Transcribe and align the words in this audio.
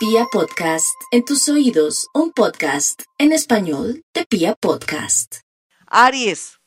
Pia 0.00 0.24
Podcast, 0.32 0.98
en 1.10 1.26
tus 1.26 1.46
oídos, 1.50 2.08
un 2.14 2.32
podcast 2.32 3.02
en 3.18 3.32
español 3.32 4.02
de 4.14 4.24
Pia 4.24 4.54
Podcast. 4.54 5.40
Aries, 5.86 6.58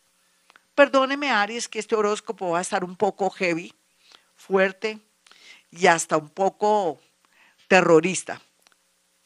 perdóneme 0.76 1.32
Aries 1.32 1.68
que 1.68 1.80
este 1.80 1.96
horóscopo 1.96 2.52
va 2.52 2.60
a 2.60 2.62
estar 2.62 2.84
un 2.84 2.96
poco 2.96 3.32
heavy, 3.32 3.74
fuerte 4.36 5.00
y 5.72 5.88
hasta 5.88 6.18
un 6.18 6.30
poco 6.30 7.00
terrorista. 7.68 8.40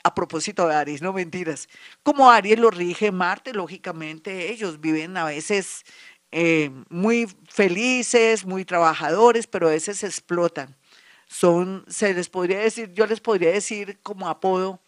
A 0.05 0.15
propósito 0.15 0.69
de 0.69 0.75
Aries, 0.75 1.01
no 1.01 1.11
mentiras. 1.11 1.67
Como 2.01 2.31
Aries 2.31 2.59
lo 2.59 2.71
rige 2.71 3.11
Marte, 3.11 3.51
lógicamente 3.51 4.53
ellos 4.53 4.79
viven 4.79 5.17
a 5.17 5.25
veces 5.25 5.83
eh, 6.31 6.71
muy 6.87 7.27
felices, 7.49 8.45
muy 8.45 8.63
trabajadores, 8.63 9.47
pero 9.47 9.67
a 9.67 9.71
veces 9.71 10.01
explotan. 10.05 10.77
Son, 11.27 11.85
se 11.87 12.13
les 12.13 12.29
podría 12.29 12.59
decir, 12.59 12.93
yo 12.93 13.05
les 13.05 13.19
podría 13.19 13.51
decir 13.51 13.99
como 14.01 14.29
apodo, 14.29 14.81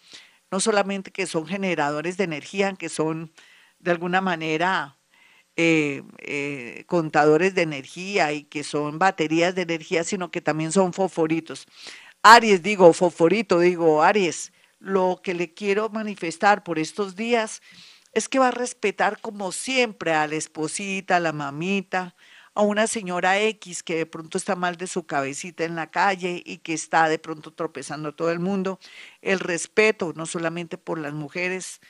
no 0.52 0.59
solamente 0.59 1.11
que 1.11 1.27
son 1.27 1.45
generadores 1.45 2.17
de 2.17 2.23
energía, 2.23 2.73
que 2.73 2.89
son 2.89 3.31
de 3.80 3.91
alguna 3.91 4.21
manera 4.21 4.97
eh, 5.55 6.03
eh, 6.20 6.85
contadores 6.88 7.53
de 7.55 7.63
energía 7.63 8.31
y 8.31 8.44
que 8.44 8.63
son 8.63 8.97
baterías 8.99 9.55
de 9.55 9.63
energía, 9.63 10.03
sino 10.03 10.31
que 10.31 10.41
también 10.41 10.71
son 10.71 10.94
fosforitos. 10.94 11.67
Aries, 12.23 12.63
digo, 12.63 12.94
fosforito, 12.94 13.59
digo, 13.59 14.02
Aries, 14.03 14.53
lo 14.80 15.19
que 15.21 15.33
le 15.33 15.53
quiero 15.53 15.89
manifestar 15.89 16.63
por 16.63 16.80
estos 16.80 17.16
días 17.16 17.61
es 18.13 18.30
que 18.30 18.39
va 18.39 18.49
a 18.49 18.52
respetar 18.52 19.19
como 19.21 19.52
siempre 19.52 20.13
a 20.13 20.27
la 20.27 20.35
esposita, 20.35 21.17
a 21.17 21.19
la 21.19 21.33
mamita, 21.33 22.16
a 22.53 22.62
una 22.62 22.88
señora 22.88 23.39
X 23.39 23.84
que 23.84 23.95
de 23.95 24.05
pronto 24.05 24.38
está 24.38 24.55
mal 24.55 24.77
de 24.77 24.88
su 24.88 25.05
cabecita 25.05 25.63
en 25.63 25.76
la 25.76 25.91
calle 25.91 26.41
y 26.45 26.58
que 26.58 26.73
está 26.73 27.09
de 27.09 27.20
pronto 27.20 27.52
tropezando 27.52 28.09
a 28.09 28.16
todo 28.16 28.31
el 28.31 28.39
mundo. 28.39 28.80
El 29.22 29.39
respeto, 29.39 30.13
no 30.16 30.25
solamente 30.25 30.77
por 30.77 30.99
las 30.99 31.13
mujeres, 31.13 31.81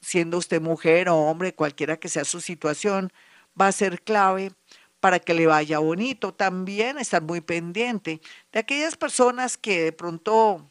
siendo 0.00 0.38
usted 0.38 0.60
mujer 0.60 1.08
o 1.08 1.16
hombre, 1.16 1.54
cualquiera 1.54 1.98
que 1.98 2.08
sea 2.08 2.24
su 2.24 2.40
situación, 2.40 3.12
va 3.60 3.68
a 3.68 3.72
ser 3.72 4.02
clave 4.02 4.52
para 5.00 5.18
que 5.18 5.34
le 5.34 5.46
vaya 5.46 5.78
bonito. 5.78 6.34
También 6.34 6.98
estar 6.98 7.22
muy 7.22 7.40
pendiente 7.40 8.20
de 8.52 8.58
aquellas 8.60 8.96
personas 8.96 9.56
que 9.56 9.82
de 9.84 9.92
pronto 9.92 10.66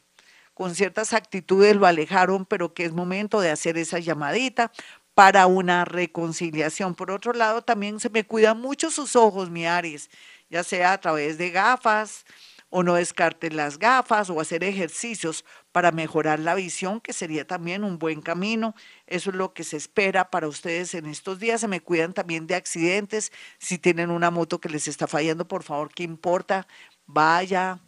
con 0.54 0.76
ciertas 0.76 1.14
actitudes 1.14 1.76
lo 1.78 1.88
alejaron, 1.88 2.45
pero 2.45 2.73
que 2.73 2.84
es 2.84 2.92
momento 2.92 3.40
de 3.40 3.50
hacer 3.50 3.78
esa 3.78 4.00
llamadita 4.00 4.73
para 5.20 5.48
una 5.48 5.84
reconciliación. 5.84 6.95
Por 6.95 7.12
otro 7.12 7.34
lado, 7.34 7.62
también 7.62 8.00
se 8.00 8.09
me 8.09 8.23
cuidan 8.23 8.62
mucho 8.62 8.89
sus 8.89 9.17
ojos, 9.17 9.50
mi 9.50 9.66
Aries, 9.66 10.09
ya 10.50 10.64
sea 10.64 10.94
a 10.94 10.98
través 10.98 11.38
de 11.38 11.50
gafas 11.50 12.23
o 12.70 12.84
no 12.84 12.94
descarten 12.94 13.58
las 13.58 13.80
gafas 13.80 14.30
o 14.30 14.39
hacer 14.39 14.64
ejercicios 14.64 15.44
para 15.73 15.92
mejorar 15.92 16.39
la 16.39 16.56
visión, 16.56 17.02
que 17.02 17.11
sería 17.11 17.45
también 17.45 17.84
un 17.84 18.00
buen 18.00 18.22
camino. 18.22 18.76
Eso 19.08 19.31
es 19.31 19.36
lo 19.36 19.53
que 19.53 19.66
se 19.66 19.76
espera 19.76 20.31
para 20.31 20.48
ustedes 20.48 20.94
en 20.94 21.06
estos 21.06 21.38
días. 21.38 21.59
Se 21.59 21.67
me 21.67 21.81
cuidan 21.81 22.14
también 22.14 22.48
de 22.48 22.56
accidentes. 22.56 23.33
Si 23.58 23.78
tienen 23.78 24.11
una 24.11 24.31
moto 24.31 24.61
que 24.61 24.70
les 24.70 24.88
está 24.88 25.06
fallando, 25.06 25.45
por 25.45 25.64
favor, 25.64 25.92
¿qué 25.94 26.04
importa? 26.04 26.66
Vaya, 27.08 27.81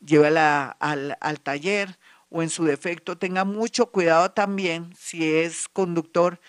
llévala 0.00 0.76
al, 0.80 1.16
al 1.20 1.38
taller 1.38 1.96
o 2.28 2.42
en 2.42 2.50
su 2.50 2.64
defecto 2.64 3.16
tenga 3.16 3.44
mucho 3.44 3.92
cuidado 3.92 4.32
también 4.32 4.92
si 4.98 5.32
es 5.32 5.68
conductor 5.68 6.40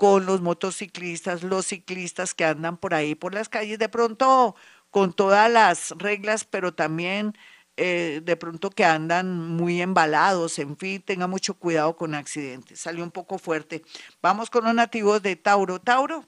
con 0.00 0.24
los 0.24 0.40
motociclistas, 0.40 1.42
los 1.42 1.66
ciclistas 1.66 2.32
que 2.32 2.46
andan 2.46 2.78
por 2.78 2.94
ahí 2.94 3.14
por 3.14 3.34
las 3.34 3.50
calles, 3.50 3.78
de 3.78 3.90
pronto 3.90 4.56
con 4.90 5.12
todas 5.12 5.52
las 5.52 5.90
reglas, 5.98 6.46
pero 6.46 6.72
también 6.72 7.36
eh, 7.76 8.22
de 8.24 8.34
pronto 8.36 8.70
que 8.70 8.86
andan 8.86 9.56
muy 9.56 9.82
embalados, 9.82 10.58
en 10.58 10.78
fin, 10.78 11.02
tenga 11.02 11.26
mucho 11.26 11.52
cuidado 11.52 11.96
con 11.96 12.14
accidentes. 12.14 12.80
Salió 12.80 13.04
un 13.04 13.10
poco 13.10 13.36
fuerte. 13.36 13.82
Vamos 14.22 14.48
con 14.48 14.64
los 14.64 14.74
nativos 14.74 15.20
de 15.20 15.36
Tauro. 15.36 15.82
Tauro, 15.82 16.24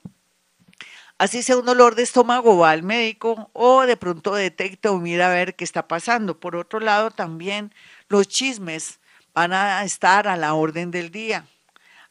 así 1.17 1.43
sea 1.43 1.57
un 1.57 1.65
dolor 1.65 1.95
de 1.95 2.03
estómago, 2.03 2.59
va 2.59 2.73
al 2.73 2.83
médico 2.83 3.49
o 3.55 3.87
de 3.87 3.97
pronto 3.97 4.35
detecta 4.35 4.91
o 4.91 4.99
mira 4.99 5.29
a 5.29 5.35
ver 5.35 5.57
qué 5.57 5.65
está 5.65 5.89
pasando. 5.89 6.39
Por 6.39 6.57
otro 6.57 6.79
lado, 6.79 7.11
también 7.11 7.73
los 8.09 8.29
chismes 8.29 9.01
van 9.33 9.55
a 9.55 9.83
estar 9.83 10.29
a 10.29 10.37
la 10.37 10.53
orden 10.53 10.91
del 10.91 11.11
día. 11.11 11.47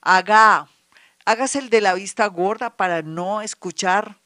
Haga, 0.01 0.67
hágase 1.31 1.59
el 1.59 1.69
de 1.69 1.79
la 1.79 1.93
vista 1.93 2.27
gorda 2.27 2.75
para 2.75 3.01
no 3.01 3.41
escuchar 3.41 4.19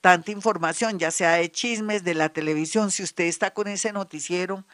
tanta 0.00 0.32
información, 0.32 0.98
ya 0.98 1.12
sea 1.12 1.34
de 1.34 1.52
chismes, 1.52 2.02
de 2.02 2.14
la 2.14 2.30
televisión. 2.30 2.90
Si 2.90 3.04
usted 3.04 3.24
está 3.24 3.52
con 3.52 3.68
ese 3.68 3.92
noticiero 3.92 4.64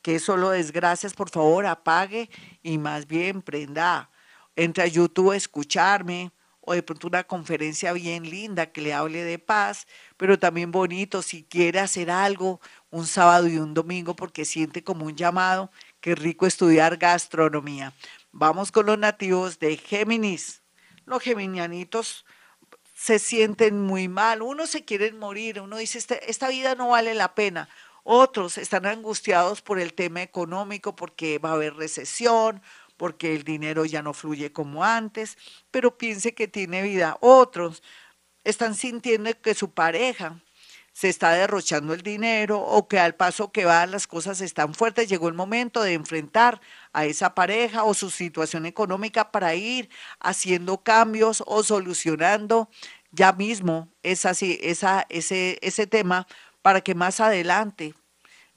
que 0.00 0.16
es 0.16 0.22
solo 0.22 0.50
desgracias, 0.50 1.12
por 1.12 1.28
favor 1.28 1.66
apague 1.66 2.30
y 2.62 2.78
más 2.78 3.06
bien 3.06 3.42
prenda, 3.42 4.10
entre 4.56 4.84
a 4.84 4.86
YouTube 4.86 5.32
a 5.32 5.36
escucharme 5.36 6.32
o 6.60 6.72
de 6.72 6.82
pronto 6.82 7.08
una 7.08 7.24
conferencia 7.24 7.92
bien 7.92 8.30
linda 8.30 8.72
que 8.72 8.80
le 8.80 8.94
hable 8.94 9.22
de 9.22 9.38
paz, 9.38 9.86
pero 10.16 10.38
también 10.38 10.70
bonito 10.70 11.20
si 11.20 11.44
quiere 11.44 11.78
hacer 11.78 12.10
algo 12.10 12.58
un 12.90 13.06
sábado 13.06 13.48
y 13.48 13.58
un 13.58 13.74
domingo 13.74 14.16
porque 14.16 14.46
siente 14.46 14.82
como 14.82 15.04
un 15.04 15.16
llamado, 15.16 15.70
qué 16.00 16.14
rico 16.14 16.46
estudiar 16.46 16.96
gastronomía. 16.96 17.92
Vamos 18.32 18.72
con 18.72 18.86
los 18.86 18.98
nativos 18.98 19.58
de 19.58 19.76
Géminis. 19.76 20.63
Los 21.06 21.22
geminianitos 21.22 22.24
se 22.94 23.18
sienten 23.18 23.80
muy 23.80 24.08
mal, 24.08 24.42
unos 24.42 24.70
se 24.70 24.84
quieren 24.84 25.18
morir, 25.18 25.60
uno 25.60 25.78
dice, 25.78 25.98
este, 25.98 26.30
esta 26.30 26.48
vida 26.48 26.74
no 26.74 26.90
vale 26.90 27.14
la 27.14 27.34
pena, 27.34 27.68
otros 28.04 28.58
están 28.58 28.86
angustiados 28.86 29.62
por 29.62 29.80
el 29.80 29.94
tema 29.94 30.22
económico 30.22 30.94
porque 30.94 31.38
va 31.38 31.50
a 31.50 31.54
haber 31.54 31.74
recesión, 31.74 32.62
porque 32.96 33.34
el 33.34 33.44
dinero 33.44 33.84
ya 33.84 34.02
no 34.02 34.12
fluye 34.12 34.52
como 34.52 34.84
antes, 34.84 35.36
pero 35.70 35.98
piense 35.98 36.34
que 36.34 36.46
tiene 36.46 36.82
vida. 36.82 37.16
Otros 37.20 37.82
están 38.44 38.74
sintiendo 38.74 39.30
que 39.40 39.54
su 39.54 39.72
pareja 39.72 40.43
se 40.94 41.08
está 41.08 41.32
derrochando 41.32 41.92
el 41.92 42.02
dinero 42.02 42.60
o 42.60 42.86
que 42.86 43.00
al 43.00 43.16
paso 43.16 43.50
que 43.50 43.64
van 43.64 43.90
las 43.90 44.06
cosas 44.06 44.40
están 44.40 44.74
fuertes, 44.74 45.08
llegó 45.08 45.26
el 45.28 45.34
momento 45.34 45.82
de 45.82 45.92
enfrentar 45.92 46.60
a 46.92 47.04
esa 47.04 47.34
pareja 47.34 47.82
o 47.82 47.94
su 47.94 48.10
situación 48.10 48.64
económica 48.64 49.32
para 49.32 49.56
ir 49.56 49.90
haciendo 50.20 50.78
cambios 50.78 51.42
o 51.46 51.64
solucionando 51.64 52.70
ya 53.10 53.32
mismo 53.32 53.88
ese 54.04 55.86
tema 55.88 56.28
para 56.62 56.80
que 56.80 56.94
más 56.94 57.18
adelante, 57.18 57.94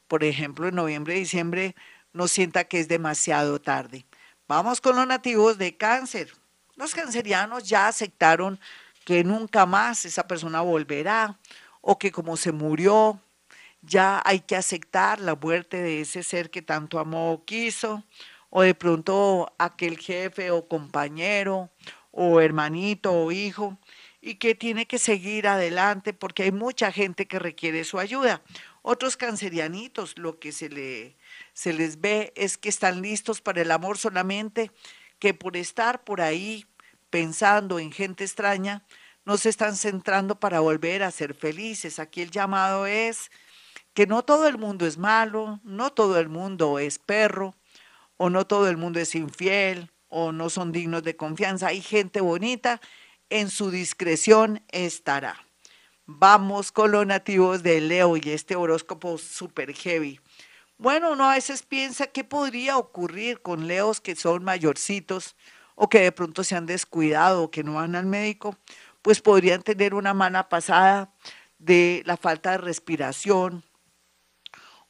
por 0.07 0.23
ejemplo 0.23 0.67
en 0.67 0.75
noviembre, 0.75 1.15
diciembre, 1.15 1.75
no 2.13 2.27
sienta 2.27 2.65
que 2.65 2.79
es 2.79 2.87
demasiado 2.87 3.59
tarde. 3.59 4.05
Vamos 4.47 4.79
con 4.79 4.95
los 4.95 5.07
nativos 5.07 5.57
de 5.57 5.75
cáncer. 5.75 6.31
Los 6.75 6.93
cancerianos 6.93 7.67
ya 7.67 7.87
aceptaron 7.87 8.59
que 9.05 9.23
nunca 9.23 9.65
más 9.65 10.05
esa 10.05 10.27
persona 10.27 10.61
volverá 10.61 11.39
o 11.89 11.97
que 11.97 12.11
como 12.11 12.35
se 12.35 12.51
murió, 12.51 13.21
ya 13.81 14.21
hay 14.25 14.41
que 14.41 14.57
aceptar 14.57 15.21
la 15.21 15.35
muerte 15.35 15.81
de 15.81 16.01
ese 16.01 16.21
ser 16.21 16.49
que 16.49 16.61
tanto 16.61 16.99
amó 16.99 17.31
o 17.31 17.45
quiso, 17.45 18.03
o 18.49 18.61
de 18.61 18.75
pronto 18.75 19.55
aquel 19.57 19.97
jefe 19.97 20.51
o 20.51 20.67
compañero 20.67 21.69
o 22.11 22.41
hermanito 22.41 23.13
o 23.13 23.31
hijo, 23.31 23.77
y 24.19 24.35
que 24.35 24.53
tiene 24.53 24.85
que 24.85 24.99
seguir 24.99 25.47
adelante 25.47 26.11
porque 26.11 26.43
hay 26.43 26.51
mucha 26.51 26.91
gente 26.91 27.25
que 27.25 27.39
requiere 27.39 27.85
su 27.85 27.99
ayuda. 27.99 28.41
Otros 28.81 29.15
cancerianitos, 29.15 30.17
lo 30.17 30.39
que 30.39 30.51
se, 30.51 30.67
le, 30.67 31.15
se 31.53 31.71
les 31.71 32.01
ve 32.01 32.33
es 32.35 32.57
que 32.57 32.67
están 32.67 33.01
listos 33.01 33.39
para 33.39 33.61
el 33.61 33.71
amor 33.71 33.97
solamente 33.97 34.71
que 35.19 35.33
por 35.33 35.55
estar 35.55 36.03
por 36.03 36.19
ahí 36.19 36.65
pensando 37.09 37.79
en 37.79 37.93
gente 37.93 38.25
extraña, 38.25 38.83
no 39.27 39.35
se 39.35 39.49
están 39.49 39.75
centrando 39.75 40.39
para 40.39 40.61
volver 40.61 41.03
a 41.03 41.11
ser 41.11 41.33
felices. 41.33 41.99
Aquí 41.99 42.21
el 42.21 42.31
llamado 42.31 42.87
es 42.87 43.29
que 43.93 44.07
no 44.07 44.23
todo 44.23 44.47
el 44.47 44.57
mundo 44.57 44.87
es 44.87 44.97
malo, 44.97 45.59
no 45.65 45.89
todo 45.91 46.17
el 46.17 46.29
mundo 46.29 46.79
es 46.79 46.97
perro, 46.97 47.53
o 48.15 48.29
no 48.29 48.47
todo 48.47 48.69
el 48.69 48.77
mundo 48.77 49.01
es 49.01 49.15
infiel, 49.15 49.91
o 50.07 50.31
no 50.31 50.49
son 50.49 50.71
dignos 50.71 51.03
de 51.03 51.17
confianza. 51.17 51.67
Hay 51.67 51.81
gente 51.81 52.21
bonita, 52.21 52.79
en 53.29 53.49
su 53.49 53.69
discreción 53.69 54.63
estará. 54.69 55.35
Vamos 56.05 56.71
con 56.71 56.91
los 56.93 57.05
nativos 57.05 57.63
de 57.63 57.81
Leo 57.81 58.15
y 58.15 58.29
este 58.29 58.55
horóscopo 58.55 59.17
super 59.17 59.73
heavy. 59.73 60.21
Bueno, 60.77 61.11
uno 61.11 61.25
a 61.25 61.33
veces 61.33 61.63
piensa 61.63 62.07
qué 62.07 62.23
podría 62.23 62.77
ocurrir 62.77 63.41
con 63.41 63.67
leos 63.67 63.99
que 63.99 64.15
son 64.15 64.45
mayorcitos 64.45 65.35
o 65.75 65.89
que 65.89 65.99
de 65.99 66.13
pronto 66.13 66.45
se 66.45 66.55
han 66.55 66.65
descuidado 66.65 67.43
o 67.43 67.51
que 67.51 67.63
no 67.63 67.73
van 67.73 67.95
al 67.95 68.05
médico 68.05 68.57
pues 69.01 69.21
podrían 69.21 69.61
tener 69.61 69.93
una 69.93 70.13
mala 70.13 70.49
pasada 70.49 71.13
de 71.59 72.03
la 72.05 72.17
falta 72.17 72.51
de 72.51 72.57
respiración 72.57 73.63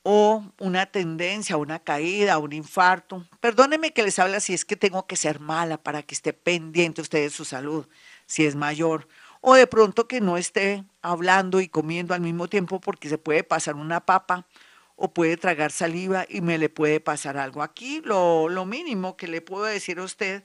o 0.10 0.54
una 0.60 0.86
tendencia, 0.86 1.58
una 1.58 1.80
caída, 1.80 2.38
un 2.38 2.54
infarto. 2.54 3.26
Perdónenme 3.42 3.92
que 3.92 4.04
les 4.04 4.18
hable 4.20 4.40
si 4.40 4.54
es 4.54 4.64
que 4.64 4.78
tengo 4.78 5.06
que 5.06 5.18
ser 5.18 5.42
mala 5.42 5.78
para 5.78 6.02
que 6.02 6.16
esté 6.16 6.32
pendiente 6.32 7.02
usted 7.02 7.24
de 7.24 7.30
su 7.30 7.44
salud, 7.44 7.88
si 8.26 8.46
es 8.46 8.56
mayor, 8.56 9.10
o 9.42 9.56
de 9.56 9.68
pronto 9.68 10.08
que 10.08 10.22
no 10.22 10.38
esté 10.38 10.86
hablando 11.02 11.60
y 11.60 11.68
comiendo 11.68 12.14
al 12.14 12.22
mismo 12.22 12.48
tiempo 12.48 12.80
porque 12.80 13.10
se 13.10 13.18
puede 13.18 13.44
pasar 13.44 13.76
una 13.76 14.06
papa 14.06 14.48
o 14.96 15.14
puede 15.14 15.36
tragar 15.38 15.72
saliva 15.72 16.26
y 16.28 16.40
me 16.40 16.58
le 16.58 16.70
puede 16.70 17.00
pasar 17.00 17.38
algo. 17.38 17.62
Aquí 17.62 18.02
lo, 18.04 18.48
lo 18.48 18.66
mínimo 18.66 19.18
que 19.18 19.28
le 19.28 19.42
puedo 19.42 19.66
decir 19.66 20.00
a 20.00 20.04
usted 20.04 20.44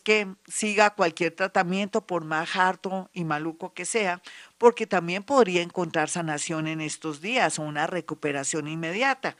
que 0.00 0.26
siga 0.46 0.90
cualquier 0.90 1.34
tratamiento, 1.34 2.06
por 2.06 2.24
más 2.24 2.56
harto 2.56 3.10
y 3.12 3.24
maluco 3.24 3.72
que 3.74 3.84
sea, 3.84 4.20
porque 4.58 4.86
también 4.86 5.22
podría 5.22 5.62
encontrar 5.62 6.08
sanación 6.08 6.66
en 6.66 6.80
estos 6.80 7.20
días 7.20 7.58
o 7.58 7.62
una 7.62 7.86
recuperación 7.86 8.68
inmediata. 8.68 9.36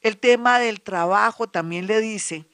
El 0.00 0.18
tema 0.18 0.58
del 0.58 0.80
trabajo 0.80 1.48
también 1.48 1.86
le 1.86 2.00
dice 2.00 2.46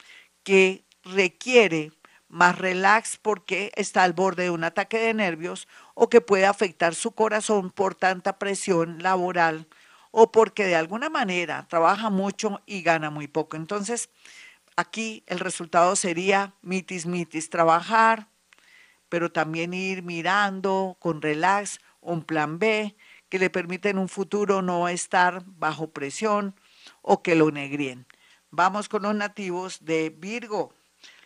que 0.45 0.85
requiere 1.03 1.93
más 2.29 2.59
relax 2.59 3.19
porque 3.21 3.73
está 3.77 4.03
al 4.03 4.13
borde 4.13 4.45
de 4.45 4.51
un 4.51 4.65
ataque 4.65 4.99
de 4.99 5.15
nervios 5.15 5.69
o 5.95 6.09
que 6.09 6.21
puede 6.21 6.47
afectar 6.47 6.95
su 6.95 7.13
corazón 7.13 7.71
por 7.71 7.95
tanta 7.95 8.39
presión 8.39 9.03
laboral 9.03 9.69
o 10.11 10.33
porque 10.33 10.65
de 10.65 10.77
alguna 10.77 11.11
manera 11.11 11.67
trabaja 11.69 12.11
mucho 12.11 12.63
y 12.67 12.83
gana 12.83 13.11
muy 13.11 13.29
poco. 13.29 13.57
Entonces, 13.57 14.11
Aquí 14.77 15.23
el 15.27 15.39
resultado 15.39 15.95
sería 15.95 16.55
mitis 16.63 17.07
mitis, 17.07 17.49
trabajar, 17.49 18.29
pero 19.09 19.31
también 19.31 19.73
ir 19.73 20.03
mirando 20.03 20.97
con 20.99 21.23
relax 21.23 21.79
un 22.01 22.25
plan 22.25 22.59
B 22.59 22.97
que 23.29 23.39
le 23.39 23.51
permita 23.51 23.89
en 23.89 23.99
un 23.99 24.09
futuro 24.09 24.63
no 24.63 24.89
estar 24.89 25.45
bajo 25.47 25.91
presión 25.91 26.57
o 27.03 27.23
que 27.23 27.37
lo 27.37 27.53
negríen. 27.53 28.07
Vamos 28.51 28.89
con 28.89 29.03
los 29.03 29.15
nativos 29.15 29.85
de 29.85 30.11
Virgo. 30.11 30.75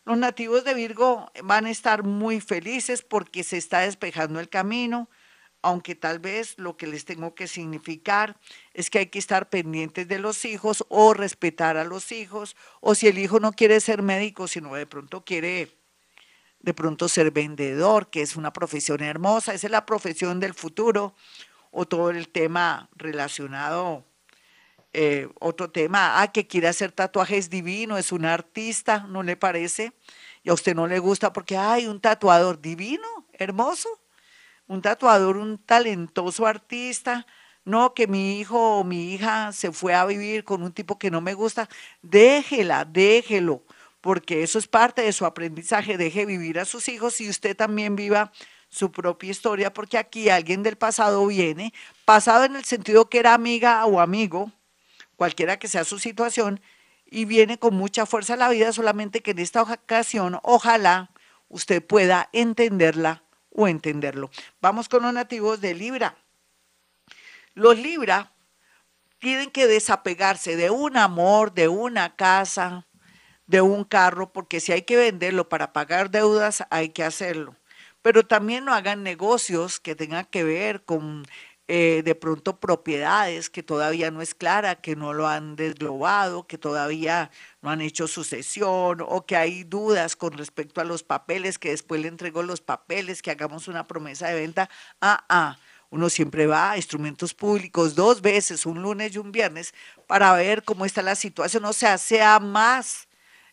Los 0.05 0.19
nativos 0.19 0.65
de 0.65 0.75
Virgo 0.75 1.31
van 1.43 1.67
a 1.67 1.71
estar 1.71 2.03
muy 2.03 2.41
felices 2.41 3.03
porque 3.03 3.45
se 3.45 3.57
está 3.57 3.81
despejando 3.81 4.41
el 4.41 4.49
camino, 4.51 5.09
aunque 5.63 5.95
tal 5.95 6.19
vez 6.19 6.55
lo 6.59 6.77
que 6.77 6.87
les 6.87 7.05
tengo 7.05 7.35
que 7.35 7.49
significar 7.49 8.37
es 8.75 8.91
que 8.91 9.01
hay 9.01 9.07
que 9.07 9.19
estar 9.19 9.49
pendientes 9.49 10.07
de 10.07 10.19
los 10.19 10.45
hijos 10.45 10.85
o 10.89 11.15
respetar 11.15 11.77
a 11.77 11.85
los 11.85 12.13
hijos, 12.13 12.57
o 12.81 12.95
si 12.95 13.09
el 13.09 13.19
hijo 13.19 13.41
no 13.41 13.53
quiere 13.53 13.81
ser 13.81 14.03
médico, 14.03 14.47
sino 14.47 14.75
de 14.75 14.87
pronto 14.87 15.25
quiere 15.25 15.71
de 16.61 16.75
pronto 16.75 17.09
ser 17.09 17.31
vendedor, 17.31 18.11
que 18.11 18.21
es 18.21 18.37
una 18.37 18.53
profesión 18.53 19.03
hermosa, 19.03 19.55
esa 19.55 19.69
es 19.69 19.71
la 19.71 19.87
profesión 19.87 20.41
del 20.41 20.55
futuro, 20.55 21.15
o 21.71 21.87
todo 21.87 22.11
el 22.11 22.29
tema 22.29 22.89
relacionado, 22.97 24.05
eh, 24.93 25.29
otro 25.39 25.71
tema, 25.71 26.21
ah, 26.21 26.33
que 26.33 26.47
quiere 26.47 26.67
hacer 26.67 26.91
tatuajes 26.91 27.51
divino, 27.51 27.97
es 27.97 28.11
un 28.11 28.25
artista, 28.25 29.07
¿no 29.09 29.23
le 29.23 29.37
parece? 29.37 29.93
Y 30.43 30.51
a 30.51 30.55
usted 30.55 30.75
no 30.75 30.87
le 30.87 30.99
gusta 30.99 31.33
porque 31.33 31.57
hay 31.57 31.87
un 31.87 32.01
tatuador 32.01 32.61
divino, 32.61 33.07
hermoso 33.33 33.89
un 34.69 34.83
tatuador, 34.83 35.39
un 35.39 35.59
talentoso 35.59 36.47
artista, 36.47 37.27
no 37.65 37.95
que 37.95 38.07
mi 38.07 38.39
hijo 38.39 38.79
o 38.79 38.85
mi 38.85 39.13
hija 39.13 39.53
se 39.53 39.73
fue 39.73 39.95
a 39.95 40.05
vivir 40.05 40.45
con 40.45 40.63
un 40.63 40.73
tipo 40.73 40.99
que 40.99 41.11
no 41.11 41.21
me 41.21 41.35
gusta, 41.35 41.69
déjela, 42.03 42.85
déjelo, 42.85 43.65
porque 44.01 44.43
eso 44.43 44.59
es 44.59 44.69
parte 44.69 45.03
de 45.03 45.13
su 45.13 45.27
aprendizaje, 45.27 45.99
deje 45.99 46.25
vivir 46.25 46.59
a 46.59 46.65
sus 46.65 46.89
hijos 46.89 47.21
y 47.21 47.29
usted 47.29 47.57
también 47.57 47.97
viva 47.97 48.33
su 48.69 48.93
propia 48.93 49.31
historia, 49.31 49.73
porque 49.73 49.99
aquí 49.99 50.29
alguien 50.29 50.63
del 50.63 50.77
pasado 50.77 51.27
viene, 51.27 51.73
pasado 52.05 52.45
en 52.45 52.57
el 52.57 52.65
sentido 52.65 53.09
que 53.09 53.19
era 53.19 53.35
amiga 53.35 53.85
o 53.87 54.01
amigo, 54.01 54.53
cualquiera 55.17 55.59
que 55.59 55.69
sea 55.69 55.85
su 55.85 55.99
situación, 55.99 56.61
y 57.11 57.25
viene 57.25 57.59
con 57.59 57.75
mucha 57.75 58.05
fuerza 58.05 58.35
a 58.35 58.37
la 58.37 58.51
vida, 58.51 58.73
solamente 58.73 59.23
que 59.23 59.31
en 59.31 59.39
esta 59.39 59.63
ocasión 59.63 60.39
ojalá 60.43 61.11
usted 61.49 61.85
pueda 61.85 62.29
entenderla 62.33 63.23
o 63.59 63.67
entenderlo. 63.67 64.31
Vamos 64.61 64.89
con 64.89 65.03
los 65.03 65.13
nativos 65.13 65.61
de 65.61 65.75
Libra. 65.75 66.17
Los 67.55 67.77
Libra 67.77 68.33
tienen 69.19 69.51
que 69.51 69.67
desapegarse 69.67 70.55
de 70.55 70.71
un 70.71 70.97
amor, 70.97 71.53
de 71.53 71.67
una 71.67 72.15
casa, 72.15 72.87
de 73.49 73.61
un 73.61 73.83
carro, 73.83 74.33
porque 74.33 74.61
si 74.61 74.71
hay 74.71 74.83
que 74.83 74.97
venderlo 74.97 75.49
para 75.49 75.73
pagar 75.73 76.13
deudas, 76.13 76.63
hay 76.71 76.91
que 76.91 77.03
hacerlo. 77.03 77.57
Pero 78.01 78.25
también 78.25 78.65
no 78.65 78.73
hagan 78.73 79.03
negocios 79.03 79.81
que 79.81 79.97
tengan 79.97 80.27
que 80.27 80.45
ver 80.45 80.85
con 80.85 81.27
eh, 81.69 82.03
de 82.03 82.15
pronto 82.15 82.59
propiedades 82.61 83.51
que 83.51 83.63
todavía 83.63 84.11
no 84.11 84.23
es 84.23 84.35
clara, 84.35 84.77
que 84.77 84.97
no 84.97 85.13
lo 85.13 85.29
han 85.29 85.55
desglobado, 85.55 86.47
que 86.47 86.57
todavía 86.57 87.31
no 87.61 87.71
han 87.71 87.83
hecho 87.83 88.09
sucesión 88.09 89.03
o 89.07 89.27
que 89.27 89.37
hay 89.37 89.65
dudas 89.65 90.17
con 90.17 90.33
respecto 90.33 90.81
a 90.81 90.85
los 90.85 91.03
papeles, 91.03 91.59
que 91.59 91.71
después 91.71 92.01
le 92.01 92.09
entrego 92.09 92.43
los 92.43 92.63
papeles, 92.63 93.21
que 93.21 93.31
hagamos 93.31 93.69
una 93.69 93.87
promesa 93.87 94.29
de 94.29 94.35
venta. 94.37 94.71
Ah, 95.01 95.25
ah. 95.29 95.59
Uno 95.91 96.11
siempre 96.11 96.47
va 96.47 96.73
a 96.73 96.77
instrumentos 96.77 97.35
públicos 97.35 97.95
dos 97.95 98.21
veces, 98.21 98.67
un 98.67 98.83
lunes 98.83 99.15
y 99.15 99.19
un 99.19 99.33
viernes, 99.33 99.75
para 100.07 100.33
ver 100.35 100.63
cómo 100.63 100.85
está 100.85 101.03
la 101.03 101.15
situación, 101.15 101.65
o 101.65 101.73
sea, 101.73 101.97
sea 101.99 102.41
más 102.41 103.09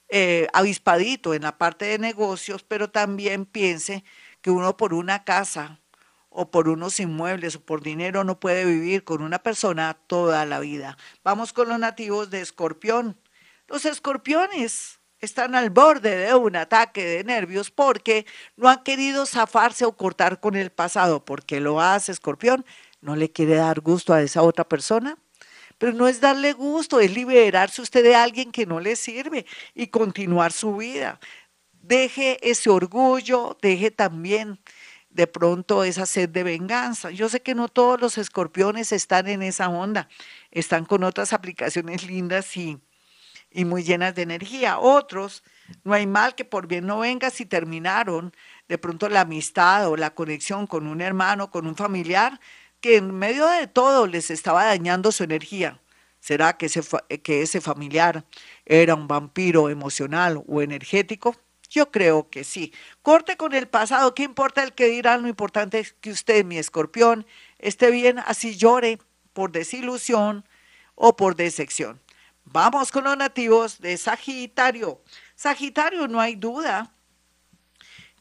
eh, 0.10 0.48
avispadito 0.54 1.34
en 1.34 1.44
la 1.44 1.58
parte 1.58 1.86
de 1.86 1.98
negocios, 2.00 2.64
pero 2.64 2.90
también 2.90 3.46
piense 3.46 4.04
que 4.42 4.52
uno 4.52 4.78
por 4.78 4.94
una 4.94 5.24
casa 5.24 5.82
o 6.36 6.52
por 6.52 6.68
unos 6.68 7.00
inmuebles 7.00 7.56
o 7.56 7.62
por 7.62 7.82
dinero 7.82 8.24
no 8.24 8.40
puede 8.40 8.66
vivir 8.66 9.06
con 9.06 9.22
una 9.22 9.40
persona 9.40 9.98
toda 10.08 10.46
la 10.46 10.60
vida. 10.60 10.98
Vamos 11.24 11.54
con 11.54 11.70
los 11.70 11.80
nativos 11.80 12.30
de 12.30 12.42
Escorpión. 12.42 13.18
Los 13.68 13.86
escorpiones 13.86 15.00
están 15.20 15.56
al 15.56 15.70
borde 15.70 16.16
de 16.18 16.36
un 16.36 16.58
ataque 16.58 17.06
de 17.06 17.24
nervios 17.24 17.72
porque 17.72 18.26
no 18.58 18.70
han 18.70 18.84
querido 18.84 19.26
zafarse 19.26 19.86
o 19.86 19.96
cortar 19.96 20.42
con 20.42 20.56
el 20.56 20.72
pasado. 20.72 21.24
porque 21.24 21.62
lo 21.62 21.80
hace 21.80 22.12
Escorpión? 22.12 22.66
¿No 23.00 23.16
le 23.16 23.32
quiere 23.32 23.56
dar 23.56 23.80
gusto 23.80 24.14
a 24.14 24.22
esa 24.22 24.44
otra 24.44 24.68
persona? 24.68 25.18
Pero 25.78 25.94
no 25.94 26.08
es 26.08 26.20
darle 26.20 26.54
gusto, 26.54 27.00
es 27.00 27.14
liberarse 27.14 27.82
usted 27.82 28.04
de 28.04 28.16
alguien 28.16 28.52
que 28.52 28.66
no 28.66 28.80
le 28.80 28.96
sirve 28.96 29.46
y 29.74 29.88
continuar 29.88 30.52
su 30.52 30.76
vida. 30.76 31.20
Deje 31.72 32.40
ese 32.50 32.70
orgullo, 32.70 33.58
deje 33.62 33.92
también 33.92 34.60
de 35.16 35.28
pronto 35.28 35.86
esa 35.86 36.06
sed 36.06 36.30
de 36.30 36.44
venganza. 36.44 37.10
Yo 37.10 37.30
sé 37.30 37.42
que 37.42 37.56
no 37.56 37.70
todos 37.70 38.02
los 38.02 38.18
escorpiones 38.18 38.92
están 38.92 39.28
en 39.30 39.42
esa 39.44 39.70
onda, 39.70 40.10
están 40.52 40.84
con 40.84 41.06
otras 41.06 41.32
aplicaciones 41.32 42.06
lindas 42.06 42.58
y, 42.58 42.78
y 43.50 43.64
muy 43.64 43.84
llenas 43.84 44.14
de 44.14 44.24
energía. 44.24 44.78
Otros, 44.78 45.42
no 45.86 45.94
hay 45.94 46.06
mal 46.06 46.36
que 46.36 46.44
por 46.44 46.68
bien 46.68 46.86
no 46.86 47.00
venga 47.00 47.30
si 47.30 47.46
terminaron 47.46 48.34
de 48.68 48.78
pronto 48.78 49.08
la 49.08 49.22
amistad 49.22 49.88
o 49.88 49.96
la 49.96 50.14
conexión 50.14 50.68
con 50.68 50.86
un 50.86 51.00
hermano, 51.00 51.50
con 51.50 51.66
un 51.66 51.78
familiar, 51.78 52.42
que 52.82 52.98
en 52.98 53.16
medio 53.16 53.48
de 53.48 53.68
todo 53.68 54.08
les 54.08 54.30
estaba 54.30 54.66
dañando 54.66 55.14
su 55.14 55.24
energía. 55.24 55.80
¿Será 56.20 56.58
que 56.58 56.66
ese, 56.66 56.82
que 57.24 57.42
ese 57.42 57.62
familiar 57.62 58.26
era 58.66 58.96
un 58.96 59.08
vampiro 59.08 59.70
emocional 59.70 60.44
o 60.46 60.62
energético? 60.62 61.38
Yo 61.70 61.92
creo 61.92 62.30
que 62.30 62.44
sí. 62.44 62.74
Corte 63.02 63.38
con 63.38 63.54
el 63.54 63.68
pasado. 63.68 64.14
¿Qué 64.14 64.24
importa 64.24 64.64
el 64.64 64.74
que 64.74 64.88
dirán? 64.88 65.22
Lo 65.24 65.28
importante 65.28 65.80
es 65.80 65.94
que 65.94 66.12
usted, 66.12 66.46
mi 66.46 66.58
escorpión, 66.58 67.26
esté 67.60 67.92
bien, 67.92 68.20
así 68.20 68.56
llore 68.56 69.00
por 69.34 69.52
desilusión 69.52 70.46
o 70.96 71.16
por 71.16 71.36
decepción. 71.36 72.02
Vamos 72.46 72.92
con 72.92 73.04
los 73.06 73.18
nativos 73.18 73.80
de 73.80 73.98
Sagitario. 73.98 75.02
Sagitario, 75.36 76.08
no 76.08 76.22
hay 76.22 76.36
duda 76.36 76.94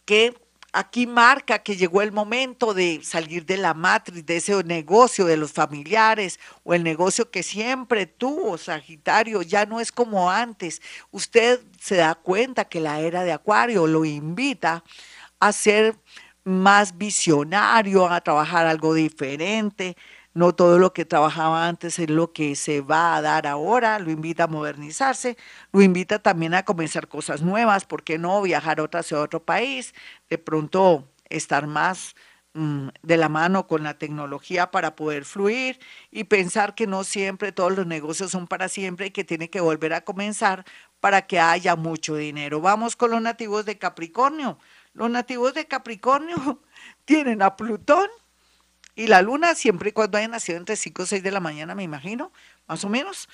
que 0.05 0.35
aquí 0.75 1.07
marca 1.07 1.61
que 1.61 1.76
llegó 1.76 2.02
el 2.02 2.11
momento 2.11 2.75
de 2.75 3.00
salir 3.04 3.47
de 3.47 3.57
la 3.57 3.75
matriz, 3.75 4.26
de 4.26 4.37
ese 4.37 4.62
negocio 4.64 5.25
de 5.25 5.37
los 5.37 5.52
familiares 5.52 6.40
o 6.64 6.75
el 6.75 6.83
negocio 6.83 7.31
que 7.31 7.45
siempre 7.45 8.07
tuvo 8.07 8.59
Sagitario, 8.59 9.43
ya 9.43 9.66
no 9.66 9.78
es 9.78 9.93
como 9.93 10.31
antes. 10.31 10.83
Usted 11.12 11.61
se 11.81 11.97
da 11.97 12.16
cuenta 12.16 12.64
que 12.64 12.81
la 12.81 13.00
era 13.00 13.23
de 13.23 13.33
Acuario 13.33 13.87
lo 13.87 14.04
invita 14.04 14.83
a 15.38 15.52
ser 15.52 15.97
más 16.43 16.99
visionario, 16.99 18.09
a 18.09 18.21
trabajar 18.21 18.66
algo 18.66 18.95
diferente, 18.95 19.97
no 20.35 20.55
todo 20.55 20.79
lo 20.79 20.93
que 20.93 21.05
trabajaba 21.05 21.69
antes 21.69 21.99
es 21.99 22.11
lo 22.11 22.33
que 22.33 22.57
se 22.57 22.81
va 22.81 23.17
a 23.17 23.23
dar 23.23 23.47
ahora, 23.47 23.99
lo 23.99 24.11
invita 24.11 24.45
a 24.45 24.47
modernizarse, 24.49 25.37
lo 25.73 25.81
invita 25.83 26.19
también 26.19 26.55
a 26.55 26.64
comenzar 26.64 27.09
cosas 27.09 27.43
nuevas, 27.43 27.85
¿por 27.85 28.03
qué 28.03 28.19
no 28.19 28.43
viajar 28.43 28.81
otra 28.81 29.00
hacia 29.00 29.21
otro 29.21 29.45
país? 29.45 29.95
De 30.29 30.38
pronto 30.38 31.09
estar 31.29 31.67
más 31.67 32.17
mm, 32.55 32.88
de 33.03 33.17
la 33.17 33.29
mano 33.29 33.67
con 33.67 33.85
la 33.85 33.95
tecnología 33.99 34.71
para 34.71 34.97
poder 34.97 35.25
fluir 35.25 35.79
y 36.11 36.25
pensar 36.25 36.75
que 36.75 36.87
no 36.87 37.05
siempre 37.05 37.53
todos 37.53 37.76
los 37.76 37.87
negocios 37.87 38.31
son 38.33 38.47
para 38.49 38.69
siempre 38.69 39.07
y 39.07 39.11
que 39.11 39.25
tiene 39.25 39.50
que 39.50 39.61
volver 39.61 39.95
a 39.95 40.03
comenzar 40.05 40.64
para 41.00 41.26
que 41.26 41.38
haya 41.41 41.76
mucho 41.76 42.17
dinero. 42.17 42.61
Vamos 42.61 42.97
con 42.97 43.11
los 43.11 43.23
nativos 43.23 43.64
de 43.67 43.79
Capricornio. 43.79 44.59
Los 44.95 45.11
nativos 45.11 45.55
de 45.55 45.67
Capricornio 45.67 46.61
tienen 47.05 47.43
a 47.43 47.57
Plutón 47.57 48.09
y 48.97 49.07
la 49.09 49.23
luna, 49.23 49.55
siempre 49.55 49.91
y 49.91 49.93
cuando 49.93 50.19
haya 50.19 50.29
nacido 50.29 50.59
entre 50.59 50.77
5 50.77 51.03
o 51.03 51.07
6 51.07 51.23
de 51.23 51.31
la 51.31 51.41
mañana, 51.41 51.75
me 51.75 51.83
imagino, 51.83 52.33
más 52.67 52.85
o 52.85 52.89
menos. 52.89 53.29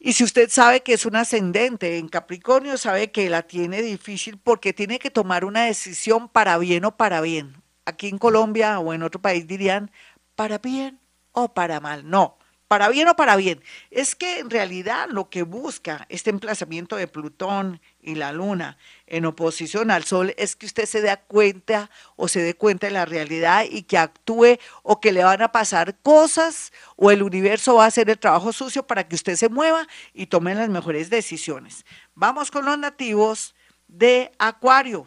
Y 0.00 0.12
si 0.12 0.24
usted 0.24 0.50
sabe 0.50 0.82
que 0.82 0.92
es 0.94 1.06
un 1.06 1.16
ascendente 1.16 1.98
en 1.98 2.08
Capricornio, 2.08 2.76
sabe 2.76 3.10
que 3.10 3.30
la 3.30 3.42
tiene 3.42 3.80
difícil 3.82 4.38
porque 4.38 4.72
tiene 4.72 4.98
que 4.98 5.10
tomar 5.10 5.44
una 5.44 5.64
decisión 5.64 6.28
para 6.28 6.58
bien 6.58 6.84
o 6.84 6.96
para 6.96 7.20
bien. 7.20 7.62
Aquí 7.86 8.08
en 8.08 8.18
Colombia 8.18 8.80
o 8.80 8.92
en 8.92 9.02
otro 9.02 9.22
país 9.22 9.46
dirían 9.46 9.90
para 10.34 10.58
bien 10.58 11.00
o 11.32 11.54
para 11.54 11.80
mal. 11.80 12.08
No, 12.08 12.38
para 12.68 12.88
bien 12.88 13.08
o 13.08 13.16
para 13.16 13.36
bien. 13.36 13.62
Es 13.90 14.14
que 14.14 14.38
en 14.38 14.50
realidad 14.50 15.08
lo 15.10 15.28
que 15.28 15.42
busca 15.42 16.06
este 16.08 16.30
emplazamiento 16.30 16.96
de 16.96 17.06
Plutón 17.06 17.80
y 18.00 18.14
la 18.14 18.32
Luna 18.32 18.78
en 19.06 19.26
oposición 19.26 19.90
al 19.90 20.04
Sol 20.04 20.34
es 20.36 20.56
que 20.56 20.66
usted 20.66 20.86
se 20.86 21.00
dé 21.00 21.16
cuenta 21.28 21.90
o 22.16 22.28
se 22.28 22.40
dé 22.40 22.54
cuenta 22.54 22.86
de 22.86 22.92
la 22.92 23.04
realidad 23.04 23.64
y 23.70 23.82
que 23.82 23.98
actúe 23.98 24.58
o 24.82 25.00
que 25.00 25.12
le 25.12 25.24
van 25.24 25.42
a 25.42 25.52
pasar 25.52 25.98
cosas 26.00 26.72
o 26.96 27.10
el 27.10 27.22
universo 27.22 27.74
va 27.74 27.84
a 27.84 27.88
hacer 27.88 28.10
el 28.10 28.18
trabajo 28.18 28.52
sucio 28.52 28.86
para 28.86 29.06
que 29.06 29.14
usted 29.14 29.36
se 29.36 29.48
mueva 29.48 29.86
y 30.12 30.26
tome 30.26 30.54
las 30.54 30.68
mejores 30.68 31.10
decisiones. 31.10 31.84
Vamos 32.14 32.50
con 32.50 32.64
los 32.64 32.78
nativos 32.78 33.54
de 33.86 34.32
Acuario. 34.38 35.06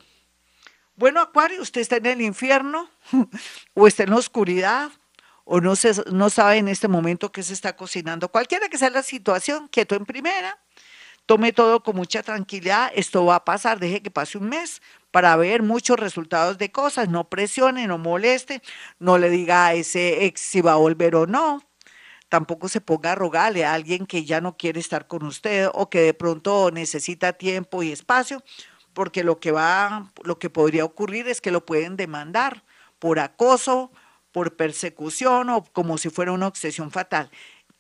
Bueno, 0.96 1.22
Acuario, 1.22 1.62
usted 1.62 1.82
está 1.82 1.98
en 1.98 2.08
el 2.08 2.22
infierno 2.22 2.90
o 3.74 3.88
está 3.88 4.04
en 4.04 4.12
la 4.12 4.18
oscuridad 4.18 4.92
o 5.50 5.62
no, 5.62 5.78
se, 5.78 5.94
sabe 6.30 6.58
en 6.58 6.68
este 6.68 6.90
momento 6.90 7.32
qué 7.32 7.42
se 7.42 7.54
está 7.54 7.76
cocinando. 7.78 8.30
Cualquiera 8.30 8.68
que 8.68 8.78
sea 8.78 8.90
la 8.90 9.02
situación, 9.02 9.70
quieto 9.70 9.96
en 9.96 10.06
primera, 10.06 10.60
tome 11.26 11.54
todo 11.54 11.82
con 11.84 11.96
mucha 11.96 12.22
tranquilidad, 12.22 12.92
esto 12.94 13.26
va 13.26 13.36
a 13.36 13.46
pasar, 13.46 13.80
deje 13.80 14.02
que 14.02 14.12
pase 14.12 14.38
un 14.38 14.50
mes 14.50 14.82
para 15.10 15.36
ver 15.38 15.64
muchos 15.64 15.98
resultados 15.98 16.58
de 16.58 16.70
cosas, 16.72 17.08
no 17.08 17.30
presione, 17.30 17.88
no 17.88 17.98
moleste, 17.98 18.62
no 19.00 19.18
le 19.18 19.30
diga 19.30 19.68
a 19.68 19.74
ese 19.74 20.26
ex 20.26 20.42
si 20.42 20.60
va 20.60 20.74
a 20.74 20.76
volver 20.76 21.16
o 21.16 21.28
no, 21.28 21.64
tampoco 22.28 22.68
se 22.68 22.82
ponga 22.82 23.14
a 23.14 23.16
rogarle 23.16 23.64
a 23.64 23.74
alguien 23.74 24.06
que 24.06 24.26
ya 24.26 24.42
no 24.42 24.58
quiere 24.58 24.82
estar 24.82 25.08
con 25.08 25.24
usted 25.24 25.70
o 25.74 25.90
que 25.90 26.02
de 26.02 26.14
pronto 26.14 26.72
necesita 26.72 27.34
tiempo 27.34 27.84
y 27.84 27.94
espacio, 27.94 28.44
porque 28.94 29.24
lo 29.24 29.40
que 29.40 29.52
va, 29.52 30.12
lo 30.24 30.40
que 30.40 30.50
podría 30.50 30.84
ocurrir 30.84 31.30
es 31.30 31.40
que 31.40 31.52
lo 31.52 31.66
pueden 31.66 31.96
demandar 31.96 32.66
por 33.00 33.20
acoso, 33.20 33.92
por 34.32 34.56
persecución 34.56 35.50
o 35.50 35.64
como 35.64 35.98
si 35.98 36.10
fuera 36.10 36.32
una 36.32 36.48
obsesión 36.48 36.92
fatal. 36.92 37.30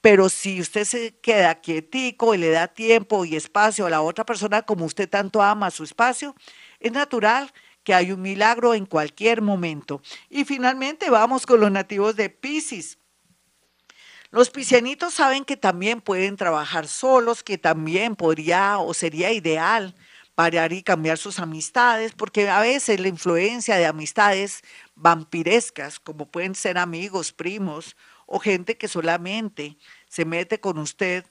Pero 0.02 0.30
si 0.30 0.62
usted 0.62 0.86
se 0.86 1.20
queda 1.20 1.60
quietico 1.62 2.34
y 2.34 2.38
le 2.38 2.50
da 2.50 2.68
tiempo 2.68 3.26
y 3.26 3.36
espacio 3.36 3.86
a 3.86 3.90
la 3.90 4.02
otra 4.02 4.26
persona 4.26 4.62
como 4.62 4.86
usted 4.86 5.10
tanto 5.10 5.42
ama 5.42 5.72
su 5.72 5.84
espacio, 5.84 6.36
es 6.80 6.92
natural 6.92 7.52
que 7.84 7.94
hay 7.94 8.12
un 8.12 8.22
milagro 8.22 8.74
en 8.74 8.86
cualquier 8.86 9.42
momento. 9.42 10.02
Y 10.30 10.46
finalmente 10.46 11.10
vamos 11.10 11.46
con 11.46 11.60
los 11.60 11.72
nativos 11.72 12.16
de 12.16 12.30
Pisces. 12.30 12.98
Los 14.30 14.50
piscianitos 14.50 15.14
saben 15.14 15.46
que 15.46 15.56
también 15.56 16.02
pueden 16.02 16.36
trabajar 16.36 16.88
solos, 16.88 17.44
que 17.44 17.58
también 17.58 18.16
podría 18.16 18.78
o 18.78 18.94
sería 18.94 19.32
ideal 19.32 19.96
parar 20.36 20.74
y 20.74 20.84
cambiar 20.84 21.18
sus 21.18 21.40
amistades, 21.40 22.12
porque 22.12 22.50
a 22.50 22.60
veces 22.60 23.00
la 23.00 23.08
influencia 23.08 23.78
de 23.78 23.88
amistades 23.88 24.62
vampirescas, 24.98 26.00
como 26.00 26.30
pueden 26.30 26.56
ser 26.56 26.78
amigos, 26.78 27.32
primos 27.32 27.96
o 28.26 28.40
gente 28.40 28.78
que 28.78 28.88
solamente 28.88 29.78
se 30.10 30.26
mete 30.26 30.60
con 30.60 30.78
usted 30.80 31.26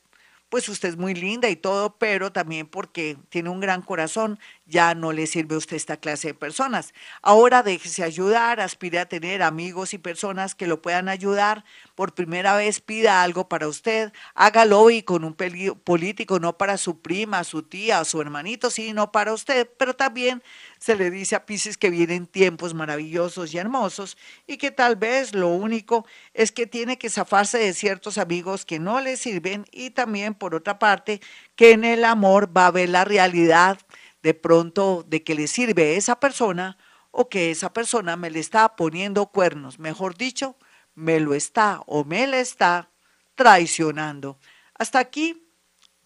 pues 0.49 0.69
usted 0.69 0.91
es 0.91 0.97
muy 0.97 1.15
linda 1.15 1.49
y 1.49 1.57
todo, 1.57 1.99
pero 1.99 2.33
también 2.33 2.67
porque 2.67 3.19
tiene 3.29 3.51
un 3.51 3.61
gran 3.61 3.83
corazón, 3.83 4.39
ya 4.65 4.95
no 4.95 5.13
le 5.13 5.27
sirve 5.27 5.57
a 5.57 5.59
usted 5.59 5.77
esta 5.77 5.97
clase 5.97 6.29
de 6.29 6.35
personas. 6.35 6.95
Ahora 7.23 7.63
déjese 7.63 8.03
ayudar, 8.03 8.61
aspire 8.61 8.99
a 8.99 9.09
tener 9.09 9.43
amigos 9.43 9.95
y 9.95 9.99
personas 9.99 10.55
que 10.55 10.67
lo 10.67 10.81
puedan 10.81 11.09
ayudar. 11.09 11.65
Por 11.95 12.15
primera 12.15 12.57
vez 12.57 12.81
pida 12.81 13.23
algo 13.23 13.49
para 13.49 13.69
usted, 13.69 14.13
hágalo 14.35 14.91
y 14.91 15.03
con 15.03 15.25
un 15.25 15.35
político, 15.35 16.41
no 16.41 16.57
para 16.57 16.79
su 16.79 17.01
prima, 17.01 17.45
su 17.45 17.63
tía 17.63 18.05
su 18.05 18.21
hermanito, 18.21 18.71
sino 18.71 19.13
para 19.13 19.33
usted, 19.33 19.69
pero 19.79 19.95
también 19.95 20.43
se 20.79 20.97
le 20.97 21.11
dice 21.11 21.37
a 21.37 21.47
Pisces 21.47 21.77
que 21.77 21.91
vienen 21.91 22.27
tiempos 22.27 22.75
maravillosos 22.75 23.53
y 23.53 23.59
hermosos 23.59 24.17
y 24.47 24.57
que 24.57 24.71
tal 24.71 24.97
vez 24.97 25.35
lo 25.35 25.49
único 25.49 26.07
es 26.35 26.53
que 26.53 26.67
tiene 26.67 26.99
que 26.99 27.11
zafarse 27.11 27.59
de 27.59 27.75
ciertos 27.75 28.19
amigos 28.19 28.65
que 28.65 28.79
no 28.79 29.01
le 29.01 29.17
sirven 29.17 29.65
y 29.73 29.91
también 29.91 30.35
por 30.39 30.55
otra 30.55 30.79
parte 30.79 31.21
que 31.55 31.73
en 31.73 31.85
el 31.85 32.05
amor 32.05 32.57
va 32.57 32.67
a 32.67 32.71
ver 32.71 32.89
la 32.89 33.05
realidad 33.05 33.79
de 34.23 34.35
pronto 34.35 35.05
de 35.07 35.23
que 35.23 35.35
le 35.35 35.47
sirve 35.47 35.97
esa 35.97 36.19
persona 36.19 36.79
o 37.11 37.29
que 37.29 37.51
esa 37.51 37.73
persona 37.73 38.17
me 38.17 38.31
le 38.31 38.41
está 38.41 38.77
poniendo 38.77 39.27
cuernos, 39.27 39.79
mejor 39.79 40.17
dicho, 40.17 40.57
me 40.95 41.21
lo 41.21 41.35
está 41.35 41.83
o 41.87 42.05
me 42.05 42.27
le 42.27 42.41
está 42.41 42.91
traicionando. 43.35 44.39
Hasta 44.75 44.99
aquí 44.99 45.47